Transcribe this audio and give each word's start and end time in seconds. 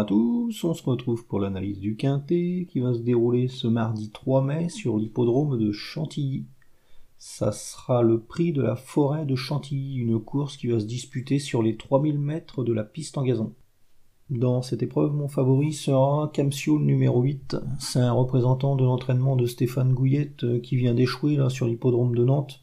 à 0.00 0.04
tous, 0.06 0.64
on 0.64 0.72
se 0.72 0.82
retrouve 0.82 1.26
pour 1.26 1.40
l'analyse 1.40 1.78
du 1.78 1.94
Quintet 1.94 2.66
qui 2.70 2.80
va 2.80 2.94
se 2.94 3.00
dérouler 3.00 3.48
ce 3.48 3.66
mardi 3.66 4.08
3 4.08 4.42
mai 4.42 4.70
sur 4.70 4.96
l'hippodrome 4.96 5.58
de 5.58 5.72
Chantilly. 5.72 6.46
Ça 7.18 7.52
sera 7.52 8.00
le 8.00 8.18
prix 8.18 8.52
de 8.52 8.62
la 8.62 8.76
forêt 8.76 9.26
de 9.26 9.34
Chantilly, 9.34 9.96
une 9.96 10.18
course 10.18 10.56
qui 10.56 10.68
va 10.68 10.80
se 10.80 10.86
disputer 10.86 11.38
sur 11.38 11.62
les 11.62 11.76
3000 11.76 12.18
mètres 12.18 12.64
de 12.64 12.72
la 12.72 12.82
piste 12.82 13.18
en 13.18 13.24
gazon. 13.24 13.52
Dans 14.30 14.62
cette 14.62 14.82
épreuve, 14.82 15.12
mon 15.12 15.28
favori 15.28 15.74
sera 15.74 16.30
Camsio 16.32 16.78
numéro 16.78 17.20
8. 17.20 17.58
C'est 17.78 18.00
un 18.00 18.12
représentant 18.12 18.76
de 18.76 18.84
l'entraînement 18.84 19.36
de 19.36 19.44
Stéphane 19.44 19.92
Gouillette 19.92 20.44
euh, 20.44 20.60
qui 20.60 20.76
vient 20.76 20.94
d'échouer 20.94 21.36
là 21.36 21.50
sur 21.50 21.66
l'hippodrome 21.66 22.14
de 22.14 22.24
Nantes. 22.24 22.62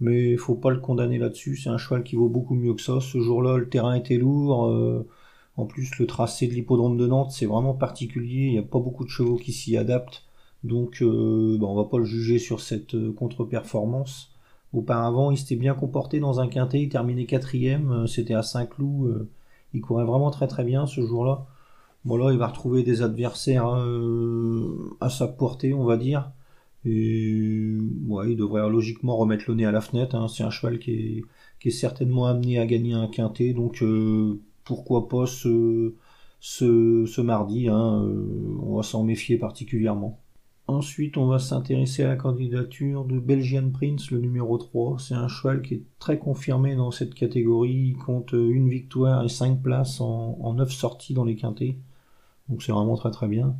Mais 0.00 0.36
faut 0.36 0.56
pas 0.56 0.72
le 0.72 0.80
condamner 0.80 1.16
là-dessus, 1.16 1.56
c'est 1.56 1.70
un 1.70 1.78
cheval 1.78 2.04
qui 2.04 2.16
vaut 2.16 2.28
beaucoup 2.28 2.54
mieux 2.54 2.74
que 2.74 2.82
ça. 2.82 3.00
Ce 3.00 3.18
jour-là, 3.18 3.56
le 3.56 3.70
terrain 3.70 3.94
était 3.94 4.18
lourd. 4.18 4.66
Euh, 4.66 5.08
en 5.56 5.66
plus, 5.66 5.98
le 5.98 6.06
tracé 6.06 6.46
de 6.46 6.52
l'hippodrome 6.52 6.96
de 6.96 7.06
Nantes, 7.06 7.32
c'est 7.32 7.46
vraiment 7.46 7.74
particulier. 7.74 8.46
Il 8.46 8.52
n'y 8.52 8.58
a 8.58 8.62
pas 8.62 8.78
beaucoup 8.78 9.04
de 9.04 9.10
chevaux 9.10 9.36
qui 9.36 9.52
s'y 9.52 9.76
adaptent. 9.76 10.24
Donc, 10.64 11.02
euh, 11.02 11.56
bah, 11.60 11.66
on 11.66 11.74
va 11.74 11.84
pas 11.84 11.98
le 11.98 12.04
juger 12.04 12.38
sur 12.38 12.60
cette 12.60 12.96
contre-performance. 13.14 14.32
Auparavant, 14.72 15.30
il 15.30 15.38
s'était 15.38 15.56
bien 15.56 15.74
comporté 15.74 16.20
dans 16.20 16.40
un 16.40 16.48
quintet, 16.48 16.82
il 16.82 16.88
terminait 16.88 17.24
quatrième, 17.24 18.06
c'était 18.06 18.34
à 18.34 18.42
Saint-Cloud 18.42 19.28
il 19.76 19.82
courait 19.82 20.04
vraiment 20.04 20.30
très 20.30 20.46
très 20.48 20.64
bien 20.64 20.86
ce 20.86 21.06
jour-là. 21.06 21.46
Bon 22.04 22.16
là, 22.16 22.32
il 22.32 22.38
va 22.38 22.46
retrouver 22.46 22.82
des 22.82 23.02
adversaires 23.02 23.68
euh, 23.76 24.96
à 25.00 25.10
sa 25.10 25.26
portée, 25.28 25.74
on 25.74 25.84
va 25.84 25.96
dire. 25.96 26.30
Et 26.84 27.28
il 27.28 28.36
devrait 28.36 28.68
logiquement 28.70 29.16
remettre 29.16 29.44
le 29.48 29.54
nez 29.56 29.66
à 29.66 29.72
la 29.72 29.80
fenêtre. 29.80 30.14
Hein. 30.14 30.28
C'est 30.28 30.44
un 30.44 30.50
cheval 30.50 30.78
qui 30.78 31.24
est, 31.64 31.70
certainement 31.70 32.26
amené 32.26 32.60
à 32.60 32.66
gagner 32.66 32.94
un 32.94 33.08
quintet. 33.08 33.52
Donc 33.52 33.82
euh, 33.82 34.40
pourquoi 34.66 35.08
pas 35.08 35.26
ce, 35.26 35.92
mardi. 37.22 37.68
Hein. 37.68 38.04
Euh, 38.04 38.58
on 38.62 38.76
va 38.76 38.82
s'en 38.82 39.04
méfier 39.04 39.38
particulièrement. 39.38 40.20
Ensuite, 40.68 41.16
on 41.16 41.26
va 41.26 41.38
s'intéresser 41.38 42.02
à 42.02 42.08
la 42.08 42.16
candidature 42.16 43.04
de 43.04 43.18
Belgian 43.20 43.70
Prince, 43.70 44.10
le 44.10 44.18
numéro 44.18 44.58
3. 44.58 44.98
C'est 44.98 45.14
un 45.14 45.28
cheval 45.28 45.62
qui 45.62 45.74
est 45.74 45.82
très 46.00 46.18
confirmé 46.18 46.74
dans 46.76 46.90
cette 46.90 47.14
catégorie. 47.14 47.92
Il 47.94 47.96
compte 47.96 48.32
une 48.32 48.68
victoire 48.68 49.24
et 49.24 49.28
5 49.28 49.62
places 49.62 50.00
en, 50.00 50.36
en 50.40 50.54
9 50.54 50.70
sorties 50.70 51.14
dans 51.14 51.24
les 51.24 51.36
quintés. 51.36 51.78
Donc 52.48 52.62
c'est 52.62 52.72
vraiment 52.72 52.96
très 52.96 53.10
très 53.10 53.28
bien. 53.28 53.56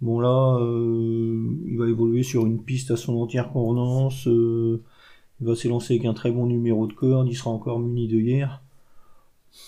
Bon 0.00 0.18
là, 0.20 0.58
euh, 0.60 1.58
il 1.66 1.78
va 1.78 1.88
évoluer 1.88 2.22
sur 2.22 2.46
une 2.46 2.62
piste 2.62 2.90
à 2.90 2.96
son 2.96 3.16
entière 3.16 3.50
convenance. 3.52 4.26
Euh, 4.28 4.82
il 5.40 5.46
va 5.46 5.54
s'élancer 5.54 5.94
avec 5.94 6.06
un 6.06 6.14
très 6.14 6.30
bon 6.30 6.46
numéro 6.46 6.86
de 6.86 6.92
corde. 6.92 7.28
Il 7.28 7.36
sera 7.36 7.50
encore 7.50 7.80
muni 7.80 8.08
de 8.08 8.18
hier. 8.18 8.62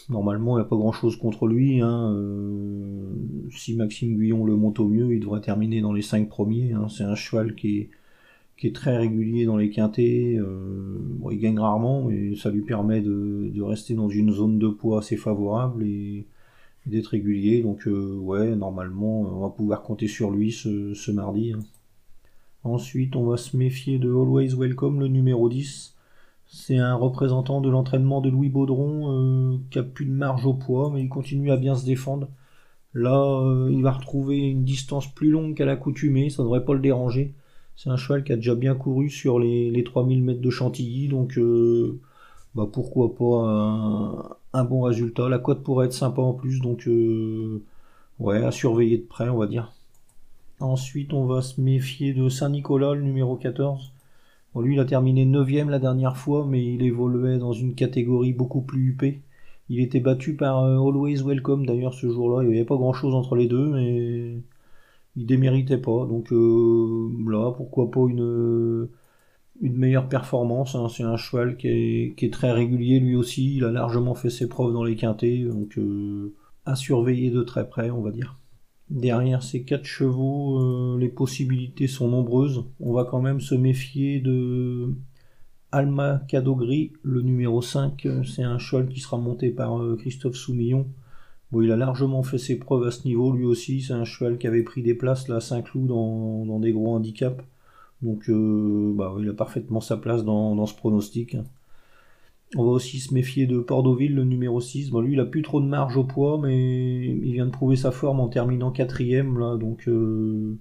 Normalement, 0.08 0.56
il 0.56 0.60
n'y 0.60 0.66
a 0.66 0.68
pas 0.68 0.76
grand 0.76 0.92
chose 0.92 1.16
contre 1.16 1.46
lui. 1.46 1.80
Hein. 1.80 2.14
Euh, 2.14 3.48
si 3.50 3.74
Maxime 3.74 4.16
Guyon 4.16 4.44
le 4.44 4.56
monte 4.56 4.80
au 4.80 4.88
mieux, 4.88 5.12
il 5.14 5.20
devrait 5.20 5.40
terminer 5.40 5.80
dans 5.80 5.92
les 5.92 6.02
5 6.02 6.28
premiers. 6.28 6.72
Hein. 6.72 6.88
C'est 6.88 7.04
un 7.04 7.14
cheval 7.14 7.54
qui 7.54 7.78
est, 7.78 7.90
qui 8.56 8.68
est, 8.68 8.74
très 8.74 8.96
régulier 8.96 9.44
dans 9.44 9.56
les 9.56 9.70
quintés. 9.70 10.36
Euh, 10.38 10.98
il 11.30 11.38
gagne 11.38 11.58
rarement, 11.58 12.04
mais 12.04 12.36
ça 12.36 12.50
lui 12.50 12.62
permet 12.62 13.00
de, 13.00 13.60
rester 13.62 13.94
dans 13.94 14.08
une 14.08 14.32
zone 14.32 14.58
de 14.58 14.68
poids 14.68 15.00
assez 15.00 15.16
favorable 15.16 15.84
et, 15.84 16.26
d'être 16.86 17.08
régulier. 17.08 17.62
Donc, 17.62 17.86
euh, 17.86 18.16
ouais, 18.16 18.56
normalement, 18.56 19.20
on 19.20 19.40
va 19.40 19.50
pouvoir 19.50 19.82
compter 19.82 20.08
sur 20.08 20.30
lui 20.30 20.52
ce, 20.52 21.10
mardi. 21.10 21.52
Hein. 21.52 21.60
Ensuite, 22.64 23.16
on 23.16 23.24
va 23.24 23.36
se 23.36 23.56
méfier 23.56 23.98
de 23.98 24.08
Always 24.08 24.54
Welcome, 24.54 25.00
le 25.00 25.08
numéro 25.08 25.48
10. 25.48 25.96
C'est 26.54 26.76
un 26.76 26.94
représentant 26.94 27.62
de 27.62 27.70
l'entraînement 27.70 28.20
de 28.20 28.28
Louis 28.28 28.50
Baudron 28.50 29.10
euh, 29.10 29.58
qui 29.70 29.78
a 29.78 29.82
plus 29.82 30.04
de 30.04 30.10
marge 30.12 30.44
au 30.44 30.52
poids, 30.52 30.90
mais 30.92 31.00
il 31.02 31.08
continue 31.08 31.50
à 31.50 31.56
bien 31.56 31.74
se 31.74 31.86
défendre. 31.86 32.28
Là, 32.92 33.18
euh, 33.40 33.70
il 33.72 33.82
va 33.82 33.92
retrouver 33.92 34.36
une 34.36 34.62
distance 34.62 35.06
plus 35.06 35.30
longue 35.30 35.56
qu'à 35.56 35.64
l'accoutumée, 35.64 36.28
ça 36.28 36.42
ne 36.42 36.48
devrait 36.48 36.66
pas 36.66 36.74
le 36.74 36.80
déranger. 36.80 37.34
C'est 37.74 37.88
un 37.88 37.96
cheval 37.96 38.22
qui 38.22 38.34
a 38.34 38.36
déjà 38.36 38.54
bien 38.54 38.74
couru 38.74 39.08
sur 39.08 39.38
les, 39.38 39.82
3000 39.82 40.22
mètres 40.22 40.42
de 40.42 40.50
Chantilly, 40.50 41.08
donc 41.08 41.38
euh, 41.38 41.98
bah 42.54 42.68
pourquoi 42.70 43.14
pas 43.14 44.36
un, 44.52 44.64
bon 44.64 44.82
résultat. 44.82 45.30
La 45.30 45.38
cote 45.38 45.62
pourrait 45.62 45.86
être 45.86 45.94
sympa 45.94 46.20
en 46.20 46.34
plus, 46.34 46.60
donc 46.60 46.86
ouais, 48.18 48.44
à 48.44 48.50
surveiller 48.50 48.98
de 48.98 49.06
près, 49.06 49.30
on 49.30 49.38
va 49.38 49.46
dire. 49.46 49.72
Ensuite, 50.60 51.14
on 51.14 51.24
va 51.24 51.40
se 51.40 51.60
méfier 51.62 52.12
de 52.12 52.28
Saint-Nicolas, 52.28 52.92
le 52.92 53.02
numéro 53.02 53.36
14 53.36 53.92
lui, 54.60 54.74
il 54.74 54.80
a 54.80 54.84
terminé 54.84 55.24
9ème 55.24 55.68
la 55.70 55.78
dernière 55.78 56.16
fois, 56.16 56.46
mais 56.48 56.64
il 56.64 56.82
évoluait 56.82 57.38
dans 57.38 57.52
une 57.52 57.74
catégorie 57.74 58.32
beaucoup 58.32 58.60
plus 58.62 58.90
huppée. 58.90 59.22
Il 59.68 59.80
était 59.80 60.00
battu 60.00 60.36
par 60.36 60.64
euh, 60.64 60.76
Always 60.78 61.22
Welcome 61.22 61.66
d'ailleurs 61.66 61.94
ce 61.94 62.08
jour-là. 62.10 62.42
Il 62.44 62.50
n'y 62.50 62.56
avait 62.56 62.66
pas 62.66 62.76
grand-chose 62.76 63.14
entre 63.14 63.36
les 63.36 63.46
deux, 63.48 63.68
mais 63.68 64.42
il 65.16 65.26
déméritait 65.26 65.78
pas. 65.78 66.06
Donc 66.06 66.32
euh, 66.32 67.10
là, 67.26 67.52
pourquoi 67.52 67.90
pas 67.90 68.00
une, 68.08 68.88
une 69.62 69.76
meilleure 69.76 70.08
performance. 70.08 70.74
Hein. 70.74 70.88
C'est 70.88 71.04
un 71.04 71.16
cheval 71.16 71.56
qui 71.56 71.68
est, 71.68 72.32
très 72.32 72.52
régulier 72.52 73.00
lui 73.00 73.16
aussi. 73.16 73.56
Il 73.56 73.64
a 73.64 73.70
largement 73.70 74.14
fait 74.14 74.30
ses 74.30 74.48
preuves 74.48 74.72
dans 74.72 74.84
les 74.84 74.96
quintés, 74.96 75.44
donc 75.44 75.78
euh, 75.78 76.34
à 76.66 76.76
surveiller 76.76 77.30
de 77.30 77.42
très 77.42 77.68
près, 77.68 77.90
on 77.90 78.02
va 78.02 78.10
dire. 78.10 78.41
Derrière 78.92 79.42
ces 79.42 79.62
quatre 79.62 79.86
chevaux, 79.86 80.58
euh, 80.58 80.98
les 80.98 81.08
possibilités 81.08 81.86
sont 81.86 82.08
nombreuses. 82.08 82.66
On 82.78 82.92
va 82.92 83.04
quand 83.04 83.22
même 83.22 83.40
se 83.40 83.54
méfier 83.54 84.20
de 84.20 84.94
Alma 85.72 86.22
Cadogri, 86.28 86.92
le 87.02 87.22
numéro 87.22 87.62
5. 87.62 88.06
C'est 88.26 88.42
un 88.42 88.58
cheval 88.58 88.90
qui 88.90 89.00
sera 89.00 89.16
monté 89.16 89.48
par 89.48 89.80
euh, 89.80 89.96
Christophe 89.96 90.36
Soumillon. 90.36 90.86
Il 91.54 91.72
a 91.72 91.76
largement 91.76 92.22
fait 92.22 92.36
ses 92.36 92.58
preuves 92.58 92.86
à 92.86 92.90
ce 92.90 93.08
niveau, 93.08 93.32
lui 93.32 93.46
aussi. 93.46 93.80
C'est 93.80 93.94
un 93.94 94.04
cheval 94.04 94.36
qui 94.36 94.46
avait 94.46 94.62
pris 94.62 94.82
des 94.82 94.94
places 94.94 95.26
là, 95.26 95.36
à 95.36 95.40
Saint-Cloud 95.40 95.86
dans, 95.86 96.60
des 96.60 96.72
gros 96.72 96.94
handicaps. 96.94 97.42
Donc, 98.02 98.28
euh, 98.28 98.92
bah, 98.94 99.14
il 99.18 99.28
a 99.28 99.32
parfaitement 99.32 99.80
sa 99.80 99.96
place 99.96 100.22
dans, 100.22 100.54
dans 100.54 100.66
ce 100.66 100.74
pronostic. 100.74 101.36
On 102.56 102.64
va 102.64 102.70
aussi 102.70 102.98
se 103.00 103.14
méfier 103.14 103.46
de 103.46 103.60
Pordoville, 103.60 104.14
le 104.14 104.24
numéro 104.24 104.60
6. 104.60 104.90
Bon, 104.90 105.00
lui, 105.00 105.14
il 105.14 105.20
a 105.20 105.24
plus 105.24 105.42
trop 105.42 105.60
de 105.60 105.66
marge 105.66 105.96
au 105.96 106.04
poids, 106.04 106.38
mais 106.42 107.06
il 107.06 107.32
vient 107.32 107.46
de 107.46 107.50
prouver 107.50 107.76
sa 107.76 107.92
forme 107.92 108.20
en 108.20 108.28
terminant 108.28 108.70
quatrième, 108.70 109.38
là, 109.38 109.56
donc 109.56 109.88
euh, 109.88 110.58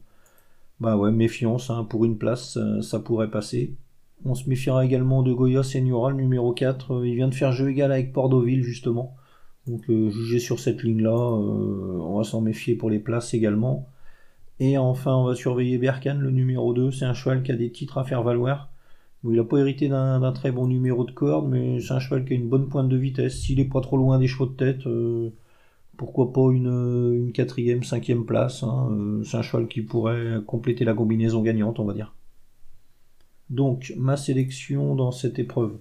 bah 0.79 0.95
ouais, 0.97 1.11
méfiance, 1.11 1.69
hein, 1.69 1.83
pour 1.83 2.05
une 2.05 2.17
place, 2.17 2.57
ça, 2.81 2.99
pourrait 2.99 3.29
passer. 3.29 3.75
On 4.25 4.35
se 4.35 4.47
méfiera 4.49 4.85
également 4.85 5.21
de 5.23 5.33
Goya 5.33 5.63
Seniora, 5.63 6.11
le 6.11 6.17
numéro 6.17 6.53
4. 6.53 7.05
Il 7.05 7.15
vient 7.15 7.27
de 7.27 7.35
faire 7.35 7.51
jeu 7.51 7.69
égal 7.69 7.91
avec 7.91 8.13
Pordoville, 8.13 8.63
justement. 8.63 9.15
Donc, 9.67 9.89
euh, 9.89 10.09
jugé 10.09 10.39
sur 10.39 10.59
cette 10.59 10.83
ligne-là, 10.83 11.11
euh, 11.11 11.97
on 11.99 12.17
va 12.17 12.23
s'en 12.23 12.41
méfier 12.41 12.75
pour 12.75 12.89
les 12.89 12.99
places 12.99 13.33
également. 13.33 13.87
Et 14.59 14.77
enfin, 14.77 15.15
on 15.15 15.25
va 15.25 15.35
surveiller 15.35 15.77
Berkane, 15.77 16.19
le 16.19 16.31
numéro 16.31 16.73
2. 16.73 16.91
C'est 16.91 17.05
un 17.05 17.13
cheval 17.13 17.43
qui 17.43 17.51
a 17.51 17.55
des 17.55 17.71
titres 17.71 17.97
à 17.97 18.03
faire 18.03 18.23
valoir 18.23 18.71
il 19.23 19.31
n'a 19.31 19.43
pas 19.43 19.59
hérité 19.59 19.87
d'un 19.87 20.31
très 20.31 20.51
bon 20.51 20.67
numéro 20.67 21.03
de 21.03 21.11
corde, 21.11 21.47
mais 21.49 21.79
c'est 21.79 21.93
un 21.93 21.99
cheval 21.99 22.25
qui 22.25 22.33
a 22.33 22.35
une 22.35 22.49
bonne 22.49 22.69
pointe 22.69 22.89
de 22.89 22.97
vitesse. 22.97 23.39
S'il 23.39 23.59
est 23.59 23.65
pas 23.65 23.81
trop 23.81 23.97
loin 23.97 24.17
des 24.17 24.27
chevaux 24.27 24.47
de 24.47 24.55
tête, 24.55 24.87
euh, 24.87 25.29
pourquoi 25.97 26.33
pas 26.33 26.51
une, 26.51 27.31
quatrième, 27.33 27.83
cinquième 27.83 28.25
place. 28.25 28.63
Hein, 28.63 28.89
euh, 28.91 29.23
c'est 29.23 29.37
un 29.37 29.43
cheval 29.43 29.67
qui 29.67 29.81
pourrait 29.81 30.41
compléter 30.47 30.85
la 30.85 30.95
combinaison 30.95 31.41
gagnante, 31.41 31.79
on 31.79 31.85
va 31.85 31.93
dire. 31.93 32.15
Donc, 33.51 33.93
ma 33.97 34.17
sélection 34.17 34.95
dans 34.95 35.11
cette 35.11 35.37
épreuve, 35.37 35.77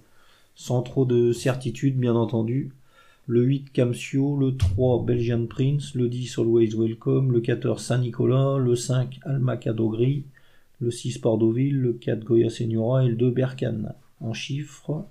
sans 0.55 0.83
trop 0.83 1.05
de 1.05 1.31
certitude, 1.31 1.97
bien 1.97 2.15
entendu. 2.15 2.71
Le 3.27 3.43
8 3.43 3.71
Camsio, 3.73 4.37
le 4.37 4.57
3 4.57 5.03
Belgian 5.03 5.45
Prince, 5.47 5.95
le 5.95 6.09
10 6.09 6.37
Always 6.39 6.75
Welcome, 6.75 7.31
le 7.31 7.39
14 7.39 7.81
Saint-Nicolas, 7.81 8.57
le 8.57 8.75
5 8.75 9.19
Almacadogri, 9.23 10.25
le 10.81 10.89
6 10.91 11.19
Pordoville, 11.19 11.77
le 11.77 11.93
4 11.93 12.23
Goya 12.23 12.49
Seniora 12.49 13.05
et 13.05 13.09
le 13.09 13.15
2 13.15 13.31
Berkane. 13.31 13.93
En 14.19 14.33
chiffres 14.33 15.05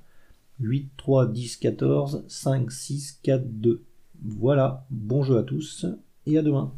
8, 0.58 0.90
3, 0.96 1.28
10, 1.28 1.56
14, 1.56 2.24
5, 2.28 2.70
6, 2.70 3.20
4, 3.22 3.42
2. 3.46 3.84
Voilà, 4.22 4.86
bon 4.90 5.22
jeu 5.22 5.38
à 5.38 5.42
tous 5.42 5.86
et 6.26 6.36
à 6.36 6.42
demain. 6.42 6.72